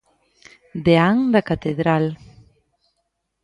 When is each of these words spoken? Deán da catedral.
Deán 0.85 1.17
da 1.33 1.41
catedral. 1.49 2.05